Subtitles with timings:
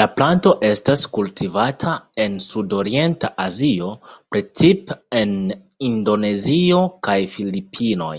[0.00, 1.92] La planto estas kultivata
[2.24, 3.92] en sudorienta Azio,
[4.32, 5.38] precipe en
[5.92, 8.14] Indonezio kaj Filipinoj.